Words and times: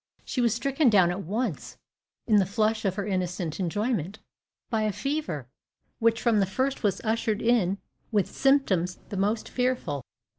She 0.25 0.41
was 0.41 0.51
stricken 0.55 0.89
down 0.89 1.11
at 1.11 1.21
once, 1.21 1.77
in 2.25 2.37
the 2.37 2.45
flush 2.47 2.85
of 2.85 2.95
her 2.95 3.05
innocent 3.05 3.59
enjoyment, 3.59 4.17
by 4.71 4.81
a 4.81 4.91
fever, 4.91 5.47
which 5.99 6.19
from 6.19 6.39
the 6.39 6.47
first 6.47 6.81
was 6.81 7.01
ushered 7.03 7.39
in 7.39 7.77
with 8.11 8.25
symptoms 8.35 8.97
the 9.09 9.17
most 9.17 9.47
fearful. 9.47 10.03